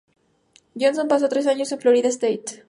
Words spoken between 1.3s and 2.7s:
años en Florida State.